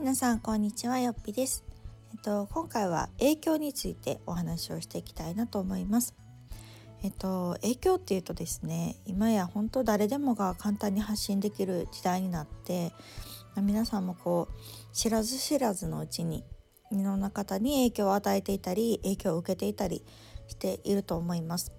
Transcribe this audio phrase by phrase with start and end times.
[0.00, 1.64] 皆さんこんにちはよっぴです。
[2.12, 6.14] えっと今回は影響についてお話をしていきたいなと思います。
[7.02, 12.92] えっと影響っていうとですね、今や本当誰でもが簡単に発信できる時代になって、
[13.56, 16.44] 皆さんもこう知らず知らずのうちに
[16.92, 20.04] いろんな方に影響を与えていたり影響を受けていたり
[20.46, 21.72] していると思います。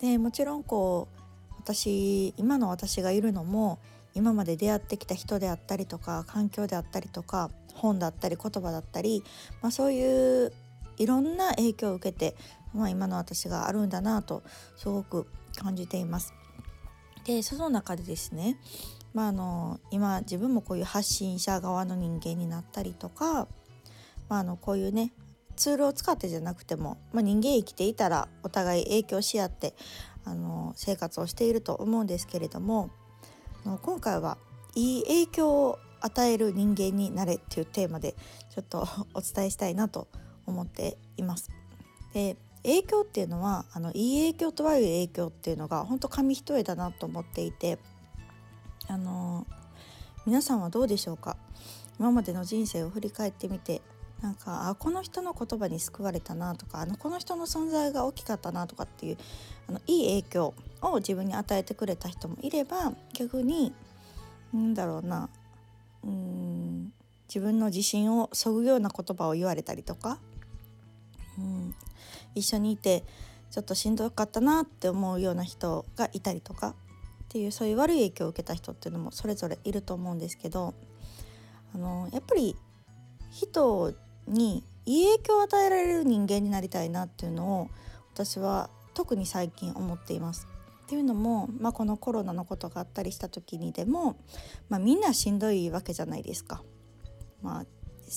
[0.00, 3.78] でもちろんこう私今の私がいるのも
[4.14, 9.24] 今まで出会ってきた人であったりとか環境であったりとか本だったり言葉だったり、
[9.60, 10.52] まあ、そういう
[10.96, 12.36] いろんな影響を受けて、
[12.72, 14.42] まあ、今の私があるんだなと
[14.76, 16.32] すごく感じています。
[17.24, 18.58] でその中でですね、
[19.14, 23.48] まあ、あの今自分もこういう発信者側の人間になったりとか、
[24.28, 25.12] まあ、あのこういうね
[25.56, 29.74] ツールを使ってじゃなくても、まあ、人間生きていたらお互い影響し合って
[30.24, 32.90] あの生活をしていると思うんですけれども
[33.64, 34.36] 今回は
[34.74, 38.14] いい影響を与える人間になれっていうテーマで
[38.50, 40.06] ちょっと お伝えしたいなと
[40.46, 41.50] 思っています。
[42.12, 47.78] で影響っていうのはあのいい影響と悪い影響っていうのが本当紙一重だなと思っていて
[48.86, 49.46] あの
[50.24, 51.36] 皆さんはどうでしょうか？
[51.98, 53.82] 今までの人生を振り返ってみて
[54.24, 59.18] なんかあこの人の言葉に救われたなとかあのこの人の存在が大きかったなとかっていう
[59.68, 63.74] あのいい影響を自分に与えてくれた人もいれば逆に
[64.54, 65.28] なんだろうな
[66.04, 66.92] うん
[67.28, 70.18] 自分の自信をそぐような言葉を言われたりとか、
[71.38, 71.74] うん、
[72.34, 73.04] 一緒にいて
[73.50, 76.74] ちょっとしんどかったなって思うような人がいたりとかっ
[77.28, 80.72] ていうそういう悪い影響を受けた人っていうのもそれぞれいると思うんですけど
[81.74, 82.56] あのやっぱり
[83.30, 83.92] 人を
[84.26, 87.70] にいい影響を与えられる人間になりたいなっていうのを
[88.12, 90.46] 私は特に最近思っています。
[90.84, 94.16] っていうのも、まあ、このコロナのことがあったりした時にでも、
[94.68, 96.62] まあ、みんなしんどいわけじゃないですか。
[97.42, 97.66] まあ、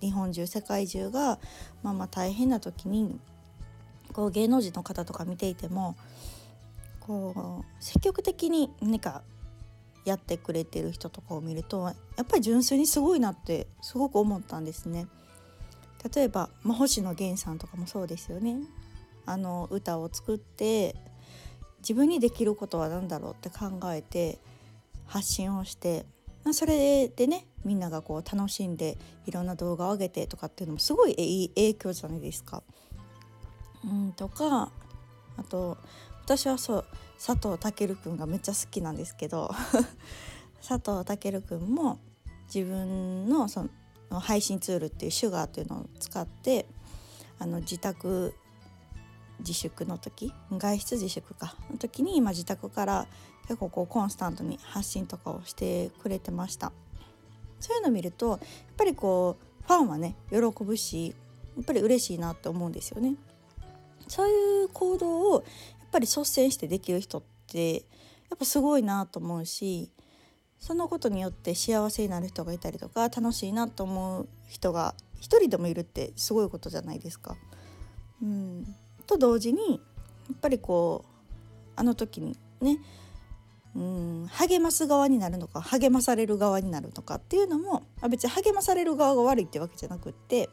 [0.00, 1.38] 日本中世界中が、
[1.82, 3.20] まあ、まあ大変な時に
[4.12, 5.96] こう芸能人の方とか見ていても
[7.00, 9.22] こう積極的に何か
[10.04, 11.82] やってくれてる人とかを見ると
[12.16, 15.06] やっぱり純粋にすごいなってすごく思ったんですね。
[16.14, 18.56] 例えば、まあ、星野源さんとかもそうですよね。
[19.26, 20.96] あの歌を作って
[21.80, 24.38] 自分にできることは何だろうって考えて
[25.06, 26.06] 発信をして
[26.44, 28.96] まそれでねみんながこう楽しんで
[29.26, 32.62] いろんな動画を上げてとかっていうのもすごいいい影響じゃないですか。
[33.84, 34.72] うんとか
[35.36, 35.78] あと
[36.24, 36.84] 私はそう
[37.24, 39.50] 佐藤健くんがめっちゃ好きなんですけど
[40.66, 41.98] 佐藤健くんも
[42.52, 43.68] 自分のその
[44.10, 46.66] 配信ツールっていうシュガーというのを使って
[47.38, 48.34] あの自宅
[49.40, 53.06] 自粛の時外出自粛かの時に今自宅から
[53.42, 56.72] 結構こうコンスタントに発信とかをしてくれてました。
[57.60, 58.38] そういうのを見るとやっ
[58.76, 61.14] ぱりこうファンはね喜ぶし
[61.56, 63.16] やっぱり嬉しいなって思うんですよね。
[64.06, 65.42] そういう行動をやっ
[65.90, 67.80] ぱり率先してできる人ってや
[68.34, 69.90] っぱすごいなと思うし
[70.58, 77.36] そのことによって幸せになる人がいたりとか楽しいなと思う人が一人でもいるってすごいことじゃないですか。
[78.22, 78.74] うん、
[79.06, 79.80] と同時に
[80.28, 82.78] やっぱりこうあの時にね
[83.76, 90.48] うん励ます側になるのか励まされる側になるのかっていうのも別に励まされる側が悪いってわけじゃなくって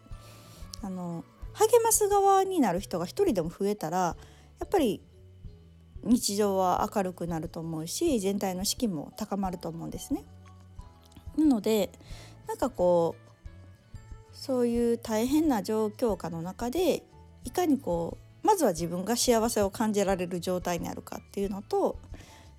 [0.84, 1.24] あの
[1.54, 4.16] 励ます側になる人が一人でも増えたらや
[4.66, 5.02] っぱり
[6.06, 10.24] 日常は明るくなると思うし全体の士気も高まると思うんですね。
[11.38, 11.92] なので
[12.48, 13.26] なんかこう
[14.32, 17.04] そういう大変な状況下の中で
[17.44, 21.98] いかにこうまずは自分が幸せを感じられる状態にあるかっていうのと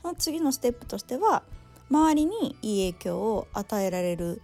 [0.03, 1.43] その次のステップとしては
[1.91, 4.43] 周りにいい影響を与えられる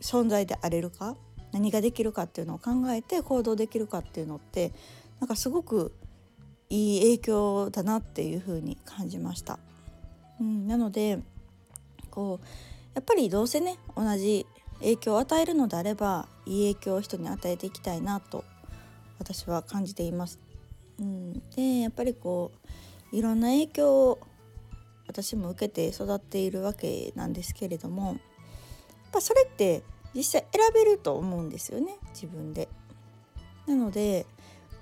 [0.00, 1.16] 存在であれるか
[1.52, 4.72] 何ができるかっていうのを考えて行動できるかっていうのって
[5.18, 5.92] なんかすごく
[6.70, 9.58] いい影響だなっていう風に感じました。
[10.40, 11.20] うん、なので
[12.10, 12.46] こう
[12.94, 14.46] やっぱりどうせね同じ
[14.80, 18.44] 影響を与えるのであればいい影響を人に与えていきたいなと
[19.18, 20.38] 私は感じています。
[21.00, 22.52] うん、でやっぱりこ
[23.12, 24.18] ういろんな影響を
[25.06, 28.16] 私も受けて育っているわけなんですけれどもやっ
[29.12, 29.82] ぱそれって
[30.14, 32.68] 実際選べると思うんですよね自分で。
[33.66, 34.26] なので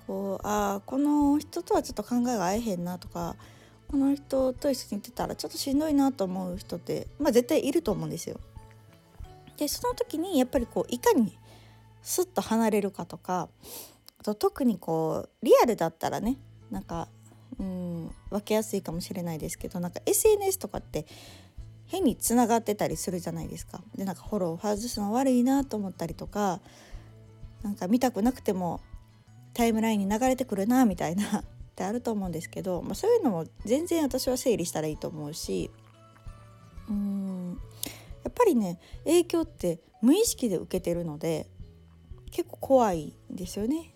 [0.07, 3.35] こうあこの人とはちょっと考えが合えへんなとか
[3.91, 8.39] この人と一緒にいてたらちょっとしんどいなと思う人って、まあ、絶対いると思うんですよ。
[9.57, 11.37] でその時にやっぱりこういかに
[12.01, 13.49] スッと離れるかとか
[14.19, 16.37] あと特にこうリアルだったらね
[16.69, 17.07] なんか
[17.59, 21.05] うん分けやすいかもしれないですけどなんか SNS とかって
[21.87, 23.81] 変につながってたりするじゃないですか。
[23.95, 26.59] でなんかフォロー外すの悪いなと思ったりとか
[27.63, 28.81] なんか見たくなくても
[29.57, 31.43] タイムラインに流れてくるなみたいな っ
[31.75, 35.71] てあると思うんですけど、まあ、そういうのも全然私は整理したらいいと思うし
[36.87, 37.59] うーん
[38.23, 41.47] やっぱりね影響って無意識で受けてるので
[42.29, 43.93] 結構怖いんですよね。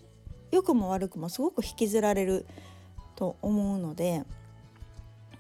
[0.50, 2.46] 良くも悪くもすごく引きずられる
[3.16, 4.24] と思うので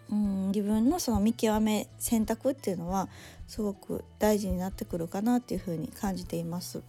[0.09, 3.09] うん自分のその見極め選択っていうのは
[3.47, 6.83] すごく大事になってくるかなっていうふうに感じています。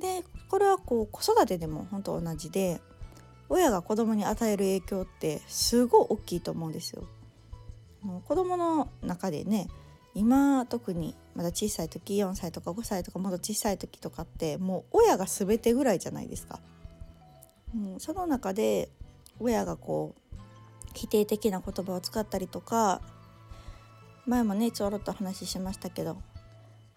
[0.00, 2.82] でこれはこう子育てでも本当同じで
[3.48, 7.04] 親が子供に与える影響ってすごい大きいと思うんですよ。
[8.26, 9.68] 子供の中でね
[10.14, 16.60] 今特にまだ小さい時4歳とか5歳とかもっと小さい時とかってもう親が全てぐらいじゃないですか。
[17.74, 18.90] うん、その中で
[19.40, 20.36] 親がこう
[20.92, 23.00] 否定的な言葉を使ったりとか
[24.26, 26.18] 前もねちょろっと話しましたけど「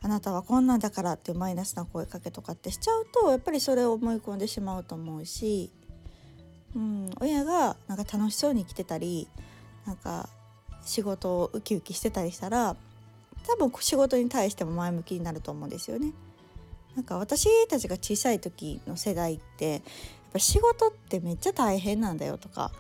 [0.01, 5.71] あなたはこんなんだから」っていうマイナスな声かけとかってしちゃうとやっぱりそれを思い込んでしまうと思うし、
[6.75, 9.27] うん、親がなんか楽しそうに生きてたり
[9.85, 10.29] なんか
[10.83, 12.75] 仕事をウキウキしてたりしたら
[13.47, 16.13] 多分仕事に対しても前向きになると思うんですよね。
[16.95, 19.81] なんか私たちが小さい時の世代ってやっ
[20.33, 22.71] ぱ仕事ってめっちゃ大変なんだよとか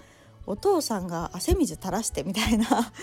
[0.47, 2.93] お父さんが汗水垂らしてみたいな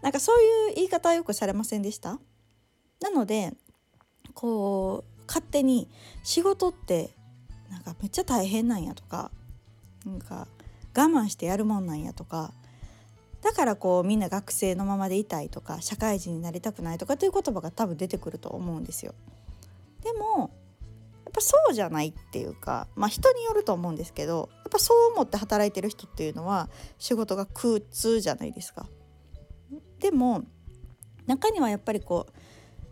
[0.00, 2.18] なんかそういう言い方はよくされませんでした？
[3.00, 3.54] なので
[4.34, 5.88] こう勝手に
[6.22, 7.10] 仕事って
[7.70, 9.30] なんかめっちゃ大変なんやとか
[10.04, 10.48] なんか
[10.96, 12.52] 我慢してやるもんなんやとか
[13.42, 19.14] だからこうみんな学生のままでいたいとか社会人になりたくないとかっていう言葉が多分出てくると思うんですよ。
[20.02, 20.50] でも
[21.24, 26.68] やっぱそうじゃないっていうかまあ人によると思うんですけどやっぱそう思って働いてる人っていうのは
[26.98, 28.86] 仕事が苦痛じゃないですか。
[30.00, 30.42] でも
[31.26, 32.32] 中にはやっぱりこう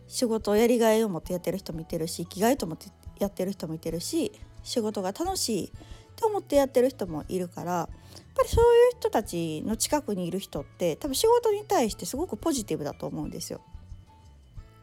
[0.09, 2.89] 仕事をやりがいを持ってやってる人もいてるし生きがいと思って
[3.19, 4.33] やってる人もいてるし
[4.63, 5.71] 仕事が楽しいっ
[6.17, 7.87] て思ってやってる人もいるからやっ
[8.35, 13.61] ぱりそういう人たちの近くにいる人って多分仕事に対してすごくポジティブだと思うんですよ。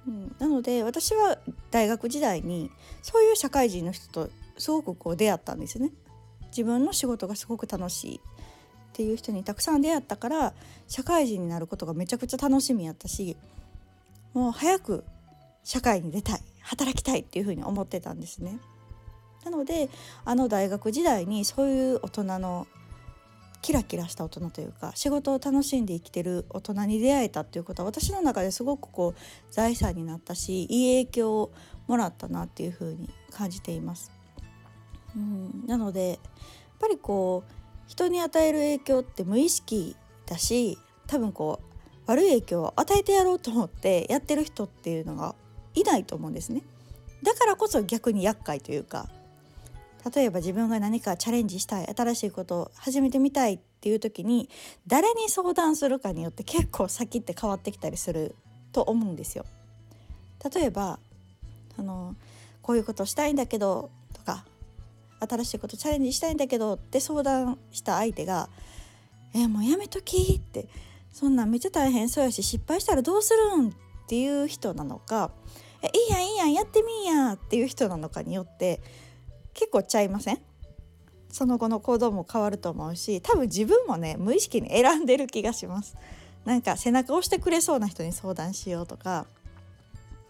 [0.08, 1.40] うん、なので私は
[1.72, 2.70] 大学時代に
[3.02, 5.92] そういう社会人の人とすごくこう出会ったんですね。
[6.48, 8.20] 自分の仕事がすごく楽しいっ
[8.94, 10.54] ていう人にたくさん出会ったから
[10.88, 13.36] 社会人になることがめちゃくちゃ楽しみやったし
[14.34, 15.04] もう早く
[15.66, 18.60] 社会に出たい働きたいっていうふうに思ってたんですね。
[19.44, 19.90] なので
[20.24, 22.68] あの大学時代にそういう大人の
[23.62, 31.52] キラキラした大人というか仕事を楽しんで生きてる大人に出会えたっていうことは私の中ですごくこう財産になったしいい影響を
[31.88, 34.12] もらったなっていうふうに感じています。
[35.16, 36.20] うん、なのでやっ
[36.80, 37.52] ぱりこう
[37.88, 39.96] 人に与える影響って無意識
[40.26, 40.78] だし
[41.08, 45.36] 多分こう悪い影響を与えてやろうと思ってやってる人っていうのが
[45.76, 46.62] いないと思うんですね。
[47.24, 49.10] だからこそ逆に厄介というか
[50.14, 54.50] 例えば自分が何かチャレンジしたい新しいことを始めてみたいっていう時に
[54.86, 58.36] 誰に相談するかによって結構先って変わってきたりする
[58.72, 59.46] と思うんですよ。
[60.54, 61.00] 例えば
[61.78, 62.16] あの
[62.62, 64.46] こういうことしたいんだけどとか
[65.20, 68.50] 新しいことチャレンジしたいんだけどって相談した相手が
[69.34, 70.68] 「えもうやめとき」って
[71.12, 73.72] そんなんめっちゃ大変そうやし失敗したらどうするんっ
[74.08, 75.32] ていう人なのか
[75.94, 78.82] 「いいやんいいやんやってみんや」っていう人なのかによって
[79.54, 80.40] 結構ちゃいません？
[81.30, 85.98] その後の行動も変わると思うし多分自分もね無意識に選んでる気がします。
[86.46, 89.26] なんか背中を押してくれそうな人に相談しようとか。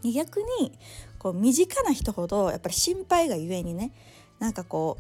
[0.03, 0.77] 逆に
[1.17, 3.91] こう身近な人ほどやっぱり心配がゆえにね
[4.37, 4.97] なんかこ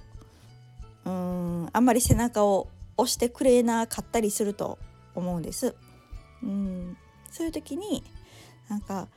[1.05, 4.79] ううーんあんまり背中を押してくれなかったりすると
[5.13, 5.75] 思うんです。
[6.41, 6.97] うん。
[7.29, 8.03] そういう時に
[8.69, 9.07] なんか、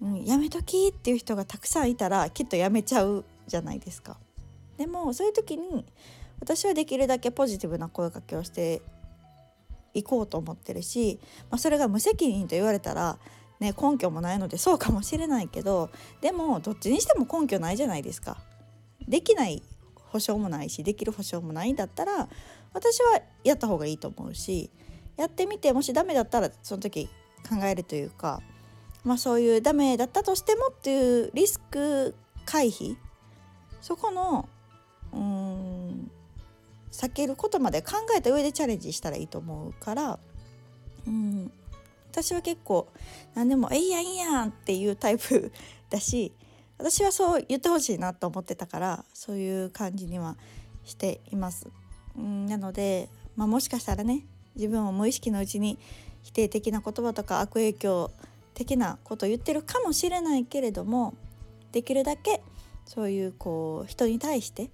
[0.00, 4.16] うん、やめときっていう人がたくさんいたらきっとやめちゃうじゃないですか。
[4.76, 5.84] でもそういう時に
[6.40, 8.80] 私はできるだけポジティブな声かけをして
[9.94, 11.18] いこうと思ってるし、
[11.50, 13.18] まあ、それが無責任と言われたら、
[13.58, 15.90] ね、根拠もないのでそうかもしれないけど
[16.20, 18.38] でもどっちにしても根拠ないじゃないですか。
[19.08, 19.62] できない
[19.96, 22.28] 保証もないしできる保証もないんだったら
[22.72, 24.70] 私はやった方がいいと思うし
[25.16, 27.08] やってみてもしダメだったらその時
[27.48, 28.40] 考えるというか、
[29.04, 32.14] まあ、そういうダメだったとしてもっていうリスク
[32.44, 32.96] 回避
[33.80, 34.48] そこの
[35.12, 36.10] うん
[36.90, 40.18] 避けることまで考えた上でチャレンジしたらいいと思うから
[41.06, 41.50] うん
[42.10, 42.88] 私は結構
[43.34, 45.52] 何でも「えいやいいやん」っていうタイプ
[45.90, 46.32] だし
[46.78, 50.36] 私はそう言ってほしいなと思ってたからそういう感じには
[50.84, 51.66] しています。
[52.16, 54.26] うんなので、まあ、もしかしたらね
[54.56, 55.78] 自分を無意識のうちに
[56.22, 61.14] 否定的な言葉とか悪影響っ的なことを言ってるかもしれないけれども
[61.70, 62.42] できるだけ
[62.86, 64.68] そういうこう人に対して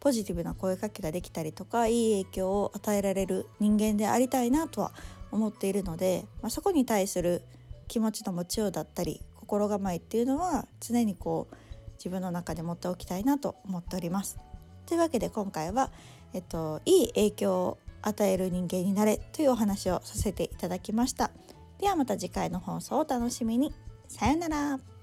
[0.00, 4.92] ポジティブな声かけができたりとかいい影響を与えられる人間でありたいなとは
[5.30, 7.42] 思っているので、まあ、そこに対する
[7.88, 11.56] 気持ちの持ちようだったり心構えっていうのは常にこう
[11.98, 14.38] 自分の中で持っておきたいなと思っております。
[14.86, 15.90] というわけで今回は、
[16.32, 21.30] えっと、いい影響を与える人間になれというお話をさせていただきました。
[21.78, 23.72] ではまた次回の放送をお楽しみに。
[24.08, 24.93] さようなら。